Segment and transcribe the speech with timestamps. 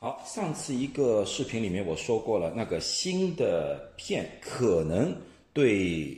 [0.00, 5.12] 好，上次一个视频里面我说过了，那个新的片可能
[5.52, 6.16] 对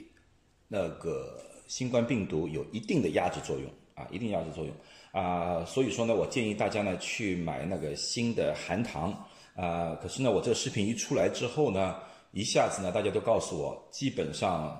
[0.68, 3.64] 那个新冠病毒有一定的压制作用
[3.94, 4.74] 啊，一定压制作用
[5.12, 9.14] 啊，所以说呢，我建议大家呢去买那个新的含糖
[9.56, 9.94] 啊。
[10.02, 11.96] 可是呢，我这个视频一出来之后呢，
[12.32, 14.78] 一下子呢，大家都告诉我，基本上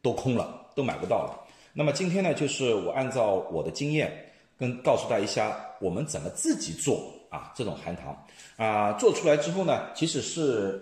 [0.00, 1.46] 都空了，都买不到了。
[1.74, 4.10] 那么今天呢，就是我按照我的经验
[4.58, 7.12] 跟告诉大家一下，我们怎么自己做。
[7.30, 8.16] 啊，这种含糖
[8.56, 10.80] 啊，做出来之后呢，其实是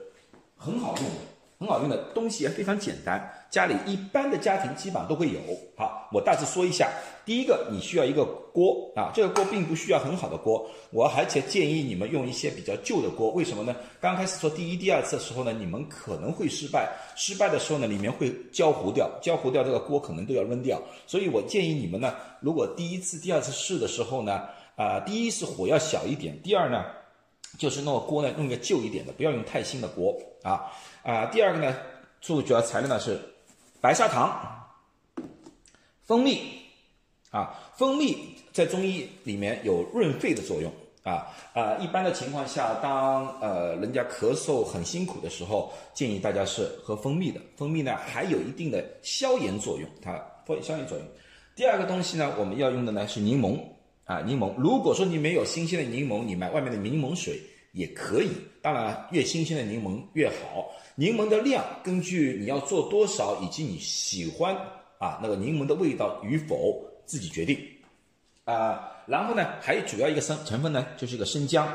[0.55, 1.21] 很好用的，
[1.63, 5.39] 很好用的东西也非常简单，家里一般的家庭基本上都会有。
[5.77, 6.91] 好，我大致说一下，
[7.25, 13.77] 第一个，你需要一个锅啊，这个锅并不需要很好的锅，我而且建议你们用一些比较旧的锅，为什么呢？
[14.01, 24.41] 刚开始做第一、第二次的时候呢，你们可能会失败，失败的时候呢，里面会焦糊掉，焦糊掉这个锅可能都要扔掉，所以我建议你们呢，如果第一次、第二次试的时候呢。
[24.75, 26.83] 啊，第一是火要小一点，第二呢，
[27.59, 31.27] 就是那个锅呢，用个旧一点的，不要用太新的锅啊啊。
[31.27, 31.77] 第二个呢，
[32.21, 33.21] 注主要材料呢是
[33.81, 34.67] 白砂糖、
[36.03, 36.41] 蜂蜜
[37.31, 41.77] 啊，蜂蜜在中医里面有润肺的作用啊啊。
[41.77, 47.41] 一般的情况下，当呃人家咳嗽很辛苦的时候，建议大家是喝蜂蜜的。
[47.57, 50.13] 蜂蜜呢还有一定的消炎作用，它
[50.63, 51.07] 消炎作用。
[51.55, 53.59] 第二个东西呢，我们要用的呢是柠檬。
[54.13, 54.53] 啊，柠檬。
[54.59, 57.41] 如果说你没有新鲜的柠檬，你买外面的柠檬水
[57.73, 58.29] 也可以。
[58.61, 60.71] 当然，越新鲜的柠檬越好。
[60.97, 64.55] 柠檬的量根据你要做多少，以及你喜欢
[64.99, 67.59] 啊那个柠檬的味道与否自己决定。
[68.45, 71.67] 啊，然后呢，还有主要一个成成分呢，就是一个生姜。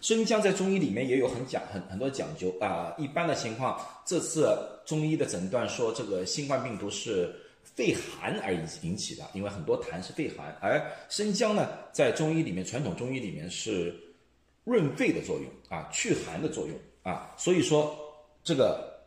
[0.00, 2.94] 生姜在中医里面也有很讲很很多讲究啊。
[2.96, 4.48] 一般的情况，这次
[4.86, 7.30] 中医的诊断说这个新冠病毒是。
[7.62, 13.94] 肺寒而引起的，因为很多痰是肺寒，而生姜呢，在中医里面，传统中医里面是
[14.64, 17.96] 润肺的作用啊，祛寒的作用啊，所以说
[18.44, 19.02] 这个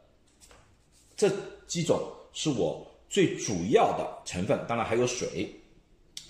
[1.15, 1.29] 这
[1.67, 2.01] 几种
[2.33, 5.53] 是我最主要的成分，当然还有水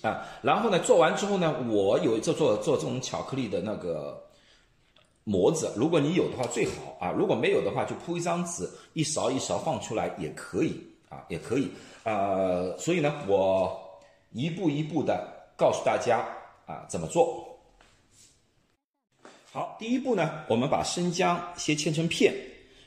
[0.02, 0.26] 啊。
[0.42, 4.22] 然后呢，做完之后呢，我有做做做这种巧克力的那个
[5.24, 10.80] 模子，如果你有的话最好啊，如果没有的话，就铺一张纸，一勺一勺放出来也可以
[11.28, 11.70] 也可以。
[12.04, 13.76] 呃，所以呢，我
[14.32, 16.24] 一步一步的告诉大家
[16.66, 17.44] 啊怎么做。
[19.52, 22.34] 好，第一步呢，我们把生姜先切成片，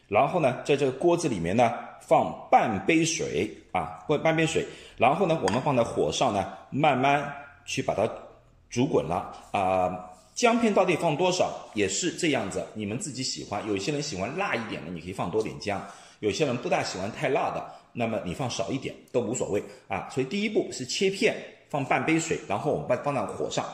[0.08, 7.34] 然后呢，在这个锅子里面呢放半杯水啊，或半杯水，然后呢，我们放在火上呢，慢慢
[7.66, 8.08] 去把它
[8.70, 10.06] 煮滚了啊。
[10.36, 13.68] 姜片到底放多少也是这样子，你们自己喜欢。
[13.68, 15.78] 有些人喜欢辣一点的，你可以放多点姜；
[16.20, 17.79] 有些人不大喜欢太辣的。
[17.92, 21.36] 那么你放少一点都无所谓啊，所以第一步是切片，
[21.70, 23.66] 放半杯水，然后我们把放到火上。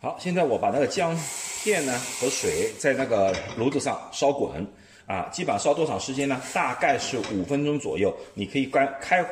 [0.00, 1.16] 好，现在我把那个姜
[1.62, 4.66] 片呢和水在那个炉子上烧滚
[5.06, 6.40] 啊，基本上烧多长时间呢？
[6.52, 8.12] 大概是五分钟左右。
[8.34, 9.24] 你可以关开，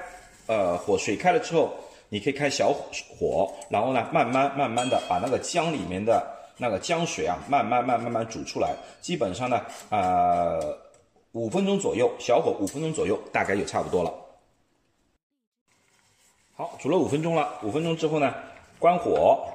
[0.47, 1.75] 呃，火水开了之后，
[2.09, 2.73] 你可以开小
[3.19, 6.25] 火，然后呢，慢慢慢慢的把那个姜里面的
[6.57, 8.77] 那个姜水啊，慢慢慢慢慢煮出来。
[9.01, 9.61] 基本上呢，
[9.91, 10.79] 呃。
[11.33, 14.13] 五分钟左右，小火五分钟左右，大概就差不多了。
[16.55, 17.59] 好，煮了五分钟了。
[17.63, 18.35] 五分钟之后呢，
[18.79, 19.47] 关火，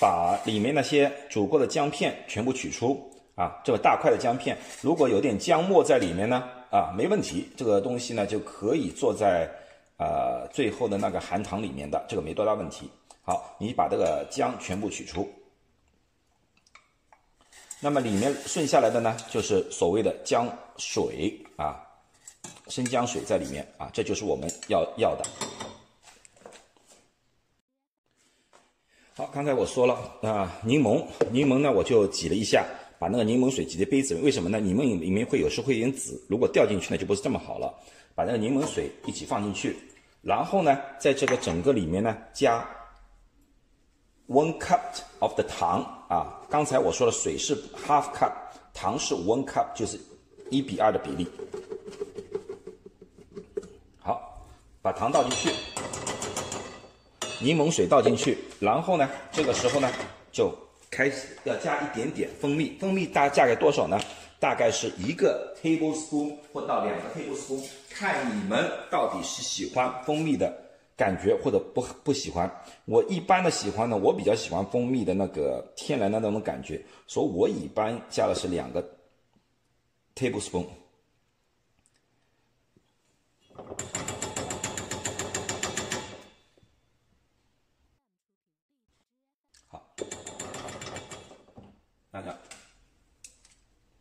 [0.00, 3.10] 把里面那些煮过的姜片全部取出。
[3.34, 9.50] 啊，这个大块的姜片，如果有点姜末在里面呢，啊，没问题，这个东西呢就可以做在
[9.96, 12.90] 呃最后的那个含糖里面的，这个没多大问题。
[13.22, 15.30] 好，你把这个姜全部取出。
[17.84, 21.82] 那么里面剩下来的呢，就是所谓的姜水啊，
[22.68, 25.24] 生姜水在里面啊，这就是我们要要的。
[29.16, 32.64] 好，刚才我说了啊，柠檬，柠檬呢我就挤了一下，
[33.00, 34.60] 把那个柠檬水挤在杯子里，为什么呢？
[34.60, 37.74] 柠檬里面会有时候会有点籽，如果掉进去呢就不是这么好了。
[38.14, 39.76] 把那个柠檬水一起放进去，
[40.22, 42.64] 然后呢，在这个整个里面呢加。
[44.28, 44.80] One cup
[45.18, 47.56] of the 糖啊，刚才我说的，水是
[47.86, 48.30] half cup，
[48.74, 49.98] 糖是 one cup，就是
[50.50, 51.26] 一比二的比例。
[53.98, 54.46] 好，
[54.82, 55.50] 把糖倒进去，
[57.40, 59.90] 柠檬水倒进去，然后呢，这个时候呢，
[60.30, 60.54] 就
[60.90, 62.76] 开始要加一点点蜂蜜。
[62.78, 63.98] 蜂蜜大大概多少呢？
[64.38, 70.61] 大概是一个 tablespoon 或到两个 tablespoon，看你们到底是喜欢蜂蜜的。
[71.02, 72.48] 感觉或者不不喜欢，
[72.84, 78.80] 我一般的喜欢呢，我比较喜欢蜂蜜的那个天然的那种感觉，所以我一般加的是两个
[80.14, 80.64] tablespoon。
[89.66, 89.82] 好，
[92.12, 92.32] 大家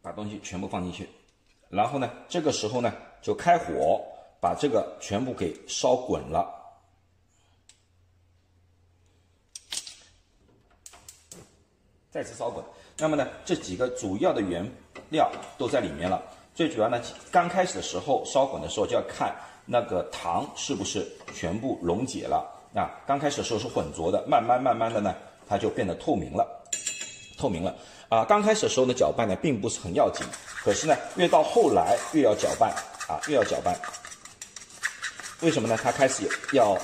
[0.03, 1.09] 把东西全部放进去，
[1.67, 2.93] 然后呢，这个时候呢
[3.23, 4.03] 就开火，
[4.39, 6.60] 把这个全部给烧滚了。
[12.21, 12.63] 再次烧滚，
[12.99, 14.63] 那么呢，这几个主要的原
[15.09, 15.27] 料
[15.57, 16.21] 都在里面了。
[16.53, 17.01] 最主要呢，
[17.31, 19.35] 刚开始的时候烧滚的时候就要看
[19.65, 22.93] 那个糖是不是全部溶解了啊。
[23.07, 25.15] 刚开始的时候是浑浊的，慢慢慢慢的呢，
[25.49, 26.47] 它就变得透明了，
[27.39, 27.75] 透明了
[28.07, 28.23] 啊。
[28.23, 30.23] 刚开始的时候呢，搅拌呢并不是很要紧，
[30.63, 32.71] 可是呢，越到后来越要搅拌
[33.07, 33.75] 啊，越要搅拌。
[35.41, 35.75] 为什么呢？
[35.81, 36.77] 它开始要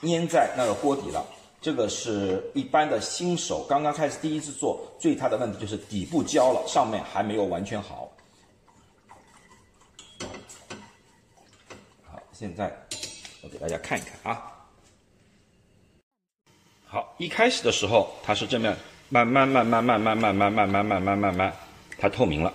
[0.00, 1.22] 粘在那个锅底了。
[1.60, 8.10] 这个是一般的新手刚刚开始第一次做，最大的问题就是底部焦了，上面还没有完全好。
[12.06, 12.74] 好，现在
[13.42, 14.46] 我给大家看一看啊。
[16.86, 18.74] 好，一开始的时候它是这么
[19.10, 21.54] 慢慢慢慢慢慢慢慢慢慢慢慢慢慢，
[21.98, 22.50] 它透明了。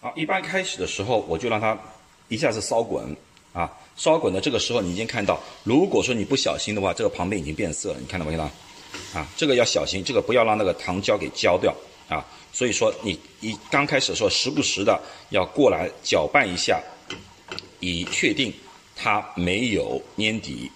[0.00, 1.78] 好，一般开始的时候我就让它
[2.26, 3.16] 一下子烧滚
[3.52, 3.72] 啊。
[3.98, 8.44] 烧滚的这个时候，你已经看到，如果说你不小心的话，这个旁边已经变色了，你看到没看到？
[9.20, 11.74] 啊，这个要小心，这个不要让那个糖胶给焦掉
[12.08, 12.24] 啊。
[12.52, 14.98] 所以说，你一刚开始的时候，时不时的
[15.30, 16.80] 要过来搅拌一下，
[17.80, 18.54] 以确定
[18.94, 20.70] 它没有粘底。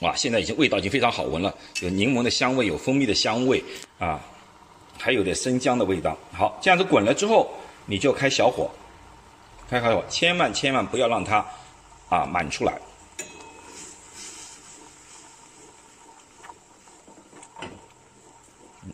[0.00, 3.64] 哇，现在已经味道已经非常好闻了，有柠檬的香味，有蜂蜜的香味
[3.98, 4.22] 啊。
[5.02, 6.14] 还有点生姜的味道。
[6.30, 7.50] 好，这样子滚了之后，
[7.86, 8.70] 你就开小火，
[9.68, 11.38] 开小火，千万千万不要让它
[12.10, 12.78] 啊满出来。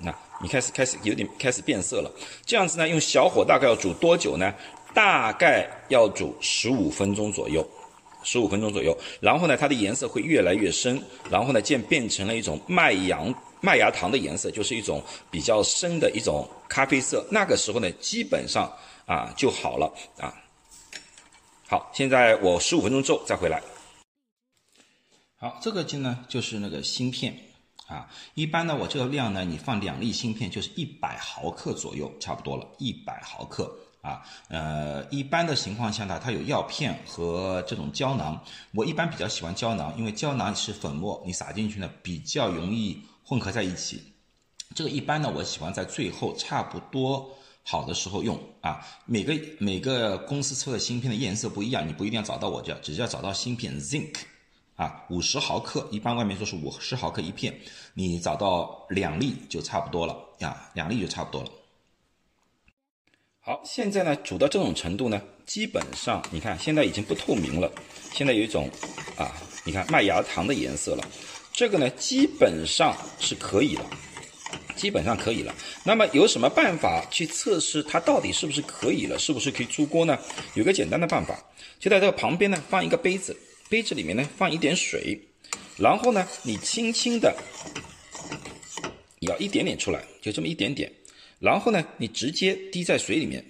[0.01, 2.11] 那你开始开始有点开始变色了。
[2.45, 4.55] 这样子呢，用小火大概要煮多久呢？
[4.95, 7.67] 大概要煮十五分钟左右，
[8.23, 8.97] 十五分钟左右。
[9.21, 13.19] 然后呢，它的颜色会越来越深，然后呢，渐变成了一种麦芽。
[13.67, 18.73] 麦芽糖的颜色就是一种比较深的一种咖啡色，那个时候呢，基本上
[19.07, 20.33] 啊就好了啊。
[21.67, 23.61] 好，现在我十五分钟之后再回来。
[25.35, 27.37] 好，这个就呢就是那个芯片
[27.89, 33.69] 啊，一般呢我这个量呢，你放两粒芯片就是一百毫克左右，差不多了，一百毫克
[34.01, 34.23] 啊。
[34.47, 38.41] 呃，一般的情况下呢，它有药片和这种胶囊，
[38.73, 43.03] 我一般比较喜欢胶囊，因为胶囊是粉末，你撒进去呢比较容易。
[43.29, 44.01] 混合在一起，
[44.73, 47.29] 这个一般呢，我喜欢在最后差不多
[47.65, 48.81] 好的时候用啊。
[49.05, 54.15] 每个每个公司出的芯片的颜色不一样，你不一定要找到我这，只要找到芯片 Zinc
[54.77, 57.53] 啊，五十毫克，一般外面说是五十毫克一片，
[57.95, 61.51] 你找到两粒就差不多了呀，两粒就差不多了。
[63.41, 67.69] 好，现在呢煮到这种程度呢，基本上你看现在已经不透明了，
[68.13, 68.71] 现在有一种
[69.19, 69.35] 啊，
[69.65, 71.05] 你看麦芽糖的颜色了。
[71.57, 73.91] 这个呢，基本上是可以了，
[74.77, 75.55] 基本上可以了。
[75.85, 80.19] 那么有什么办法去测试它到底是不是可以了，是不是可以出锅呢？
[80.53, 81.43] 有个简单的办法，
[81.81, 83.35] 就在这个旁边呢放一个杯子，
[83.71, 85.19] 杯子里面呢放一点水，
[85.79, 87.35] 然后呢你轻轻的
[89.21, 90.93] 舀一点点出来，就这么一点点，
[91.39, 93.43] 然后呢你直接滴在水里面，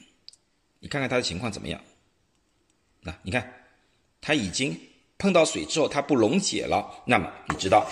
[0.78, 1.80] 你看看它的情况怎么样？
[3.00, 3.66] 那你看，
[4.20, 4.78] 它已经。
[5.18, 7.86] 碰到水之后，它不溶解了，那么你知道，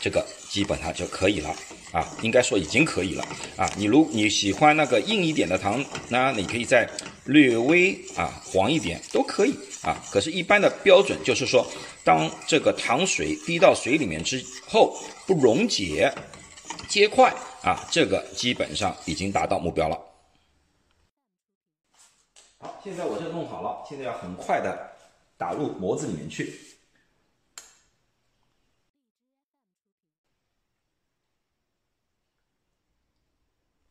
[0.00, 1.54] 这个基本上就可以了
[1.92, 3.24] 啊，应该说已经可以了
[3.56, 3.68] 啊。
[3.76, 6.88] 你如你喜欢那个硬一点的糖，那你可以再
[7.24, 9.96] 略微啊黄一点都可以啊。
[10.10, 11.66] 可是，一般的标准就是说，
[12.04, 14.94] 当这个糖水滴到水里面之后
[15.26, 16.12] 不溶解
[16.86, 19.98] 结块啊，这个基本上已经达到目标了。
[22.58, 24.97] 好，现在我这弄好了，现在要很快的。
[25.38, 26.52] 打入模子里面去，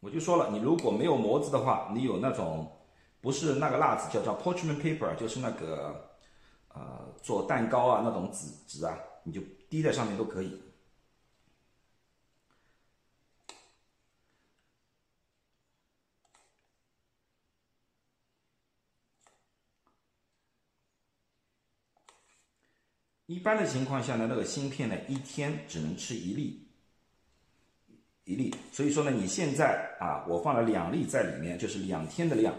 [0.01, 2.71] 我就说了，你如果没有模子的话，你有那种
[3.21, 6.17] 不是那个蜡纸，叫叫 parchment paper，就是那个
[6.67, 10.66] 呃做蛋糕啊那种纸纸啊，你就滴在上面都可以。
[23.27, 26.65] 一般的情况下呢，那个芯片呢，一天只能吃一粒，
[28.23, 28.55] 一粒。
[28.71, 32.55] 所以说呢，你现在啊，我放了两粒在里面，就是两天的量，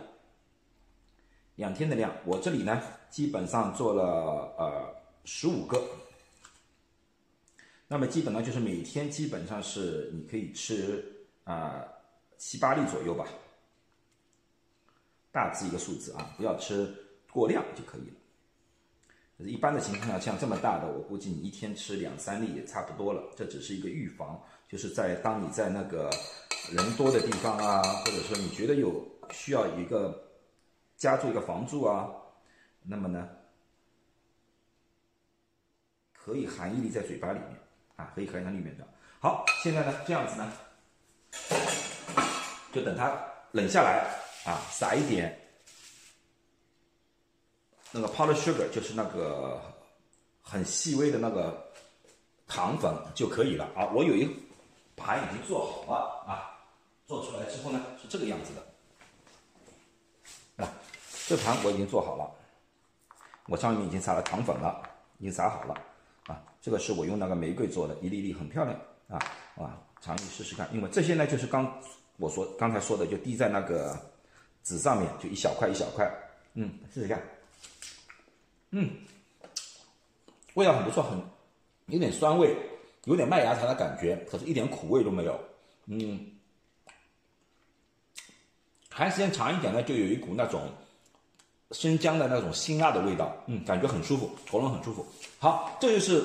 [1.56, 2.14] 两天的量。
[2.26, 4.94] 我这里呢，基本上做了呃
[5.24, 5.82] 十五个，
[7.86, 11.02] 那么基本上就是每天基本上是你可以吃
[11.44, 11.82] 啊
[12.36, 13.26] 七八粒左右吧。
[15.32, 16.94] 大致一个数字啊，不要吃
[17.32, 18.17] 过量就可以了。
[19.38, 23.22] 一般的情况下，像这么大的，我估计你一天吃两三粒也差不多了。
[23.36, 26.10] 这只是一个预防，就是在当你在那个
[26.72, 30.28] 人多的地方啊，或者说你觉得有需要一个
[30.96, 32.10] 加注一个防住啊，
[32.82, 33.28] 那么呢，
[36.12, 37.50] 可以含一粒在嘴巴里面
[37.94, 38.84] 啊，可以含在里面的。
[39.20, 40.52] 好，现在呢这样子呢，
[42.72, 43.16] 就等它
[43.52, 44.04] 冷下来
[44.44, 45.47] 啊，撒一点。
[47.90, 49.60] 那个 powder sugar 就是那个
[50.42, 51.70] 很细微的那个
[52.46, 53.86] 糖粉就可以了啊。
[53.94, 54.28] 我有一
[54.96, 56.58] 盘已经做好了啊，
[57.06, 60.72] 做出来之后呢是这个样子的啊。
[61.26, 62.30] 这盘我已经做好了，
[63.46, 64.82] 我上面已经撒了糖粉了，
[65.18, 65.74] 已经撒好了
[66.26, 66.42] 啊。
[66.60, 68.78] 这个是我用那个玫瑰做的，一粒粒很漂亮
[69.08, 69.18] 啊
[69.56, 70.68] 啊，尝一试试看。
[70.74, 71.80] 因为这些呢就是刚
[72.16, 73.96] 我说刚才说的，就滴在那个
[74.62, 76.10] 纸上面，就一小块一小块，
[76.54, 77.22] 嗯，试试看。
[78.70, 78.90] 嗯，
[80.54, 81.18] 味道很不错，很
[81.86, 82.54] 有点酸味，
[83.04, 85.40] 有点麦芽糖的感觉，可是一点苦味都没有。
[85.86, 86.20] 嗯，
[88.90, 90.68] 含时间长一点呢，就有一股那种
[91.70, 93.34] 生姜的那种辛辣的味道。
[93.46, 95.06] 嗯，感觉很舒服，喉咙很舒服。
[95.38, 96.22] 好，这就是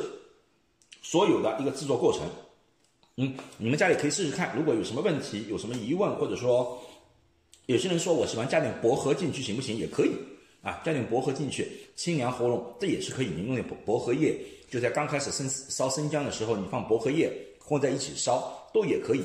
[1.01, 2.23] 所有的一个制作过程。
[3.15, 6.81] 嗯，你们家里可以试试看，如果有什么问题、有什么疑问，或者说
[7.67, 9.77] 有些人说我喜欢加点薄荷进去，行不行？
[9.77, 10.11] 也可以。
[10.63, 13.27] 啊，加点薄荷进去，清凉喉咙，这也是可以。
[13.27, 14.35] 你用点薄薄荷叶，
[14.69, 17.29] 就在刚开始生烧生姜的时候，你放薄荷叶
[17.59, 19.23] 混在一起烧，都也可以。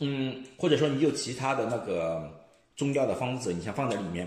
[0.00, 2.28] 嗯，或者说你有其他的那个
[2.74, 4.26] 中药的方子，你想放在里面，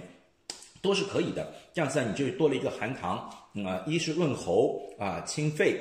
[0.80, 1.52] 都是可以的。
[1.74, 3.28] 这样子呢，你就多了一个含糖，
[3.66, 5.76] 啊，一是润喉啊，清肺，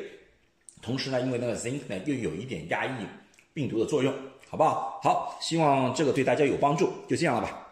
[0.80, 3.06] 同时呢，因为那个 zinc 呢又有一点压抑
[3.52, 4.12] 病毒的作用，
[4.48, 4.98] 好不好？
[5.02, 7.63] 好，希望这个对大家有帮助，就这样了吧。